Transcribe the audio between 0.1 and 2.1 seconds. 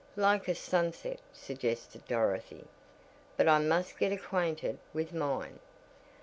"Like a sunset," suggested